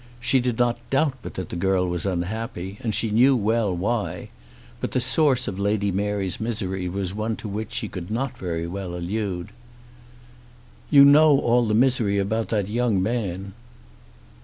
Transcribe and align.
She 0.19 0.39
did 0.39 0.57
not 0.57 0.79
doubt 0.89 1.13
but 1.21 1.35
that 1.35 1.49
the 1.49 1.55
girl 1.55 1.87
was 1.87 2.07
unhappy, 2.07 2.79
and 2.81 2.91
she 2.95 3.11
knew 3.11 3.35
well 3.35 3.71
why; 3.71 4.29
but 4.79 4.93
the 4.93 4.99
source 4.99 5.47
of 5.47 5.59
Lady 5.59 5.91
Mary's 5.91 6.39
misery 6.39 6.89
was 6.89 7.13
one 7.13 7.35
to 7.35 7.47
which 7.47 7.71
she 7.71 7.87
could 7.87 8.09
not 8.09 8.35
very 8.35 8.65
well 8.65 8.95
allude. 8.95 9.49
"You 10.89 11.05
know 11.05 11.37
all 11.39 11.67
the 11.67 11.75
misery 11.75 12.17
about 12.17 12.49
that 12.49 12.67
young 12.67 13.03
man." 13.03 13.53